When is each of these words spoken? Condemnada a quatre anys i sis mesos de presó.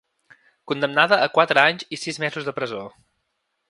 Condemnada 0.71 1.19
a 1.25 1.29
quatre 1.37 1.63
anys 1.67 1.87
i 1.99 2.03
sis 2.07 2.21
mesos 2.27 2.49
de 2.51 2.59
presó. 2.61 2.85